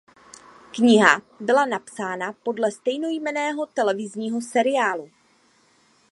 Kniha 0.71 1.21
byla 1.39 1.65
napsána 1.65 2.33
podle 2.33 2.71
stejnojmenného 2.71 3.65
televizního 3.65 4.41
seriálu. 4.41 5.11